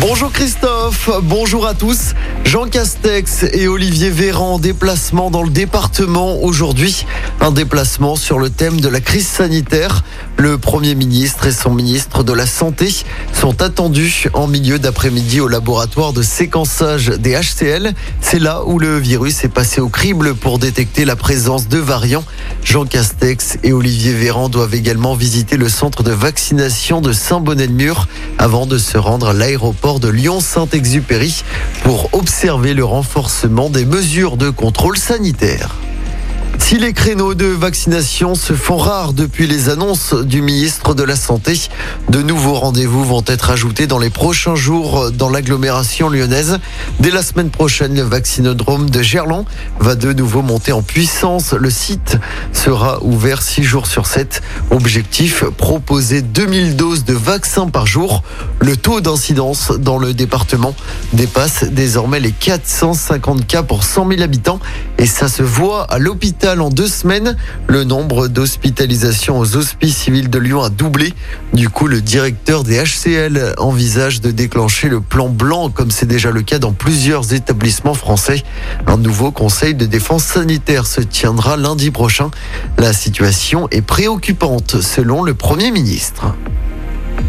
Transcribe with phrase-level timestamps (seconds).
[0.00, 2.14] Bonjour Christophe, bonjour à tous.
[2.44, 7.04] Jean Castex et Olivier Véran en déplacement dans le département aujourd'hui.
[7.40, 10.04] Un déplacement sur le thème de la crise sanitaire.
[10.36, 12.94] Le Premier ministre et son ministre de la Santé
[13.32, 17.92] sont attendus en milieu d'après-midi au laboratoire de séquençage des HCL.
[18.20, 22.24] C'est là où le virus est passé au crible pour détecter la présence de variants.
[22.62, 28.06] Jean Castex et Olivier Véran doivent également visiter le centre de vaccination de Saint-Bonnet-de-Mur
[28.38, 31.42] avant de se rendre à l'aéroport de Lyon-Saint-Exupéry
[31.82, 35.76] pour observer le renforcement des mesures de contrôle sanitaire.
[36.68, 41.16] Si les créneaux de vaccination se font rares depuis les annonces du ministre de la
[41.16, 41.58] Santé,
[42.10, 46.58] de nouveaux rendez-vous vont être ajoutés dans les prochains jours dans l'agglomération lyonnaise.
[47.00, 49.46] Dès la semaine prochaine, le vaccinodrome de Gerland
[49.80, 51.54] va de nouveau monter en puissance.
[51.54, 52.18] Le site
[52.52, 54.42] sera ouvert 6 jours sur 7.
[54.70, 58.22] Objectif, proposer 2000 doses de vaccins par jour.
[58.60, 60.74] Le taux d'incidence dans le département
[61.14, 64.60] dépasse désormais les 450 cas pour 100 000 habitants
[64.98, 67.36] et ça se voit à l'hôpital en deux semaines.
[67.66, 71.12] Le nombre d'hospitalisations aux hospices civils de Lyon a doublé.
[71.52, 76.30] Du coup, le directeur des HCL envisage de déclencher le plan blanc, comme c'est déjà
[76.30, 78.42] le cas dans plusieurs établissements français.
[78.86, 82.30] Un nouveau conseil de défense sanitaire se tiendra lundi prochain.
[82.78, 86.34] La situation est préoccupante, selon le Premier ministre.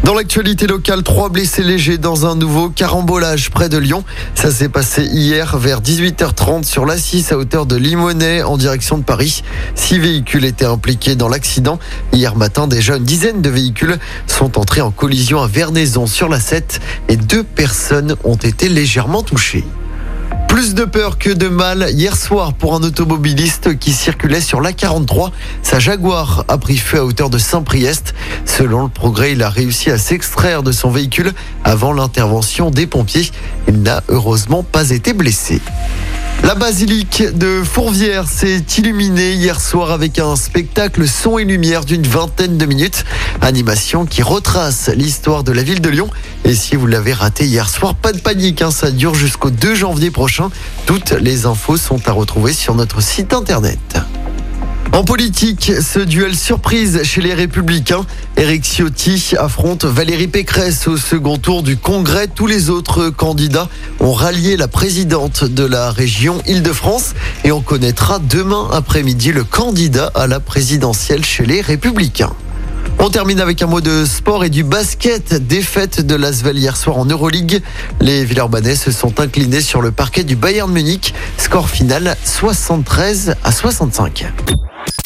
[0.04, 4.04] Dans l'actualité locale, trois blessés légers dans un nouveau carambolage près de Lyon.
[4.34, 9.04] Ça s'est passé hier vers 18h30 sur l'A6 à hauteur de Limonest en direction de
[9.04, 9.42] Paris.
[9.74, 11.78] Six véhicules étaient impliqués dans l'accident.
[12.12, 16.40] Hier matin, déjà une dizaine de véhicules sont entrés en collision à Vernaison sur la
[16.40, 19.64] 7 et deux personnes ont été légèrement touchées.
[20.50, 25.30] Plus de peur que de mal hier soir pour un automobiliste qui circulait sur l'A43.
[25.62, 28.14] Sa Jaguar a pris feu à hauteur de Saint-Priest.
[28.46, 33.30] Selon le progrès, il a réussi à s'extraire de son véhicule avant l'intervention des pompiers.
[33.68, 35.62] Il n'a heureusement pas été blessé.
[36.42, 42.06] La basilique de Fourvière s'est illuminée hier soir avec un spectacle son et lumière d'une
[42.06, 43.04] vingtaine de minutes.
[43.40, 46.10] Animation qui retrace l'histoire de la ville de Lyon.
[46.44, 49.74] Et si vous l'avez raté hier soir, pas de panique, hein, ça dure jusqu'au 2
[49.74, 50.50] janvier prochain.
[50.86, 54.00] Toutes les infos sont à retrouver sur notre site internet.
[55.00, 58.04] En politique, ce duel surprise chez les Républicains.
[58.36, 62.26] Éric Ciotti affronte Valérie Pécresse au second tour du Congrès.
[62.28, 68.18] Tous les autres candidats ont rallié la présidente de la région Île-de-France et on connaîtra
[68.18, 72.34] demain après-midi le candidat à la présidentielle chez les Républicains.
[72.98, 75.32] On termine avec un mot de sport et du basket.
[75.46, 77.62] Défaite de l'Asvel hier soir en Euroleague.
[78.02, 81.14] Les Villeurbanais se sont inclinés sur le parquet du Bayern Munich.
[81.38, 84.26] Score final 73 à 65.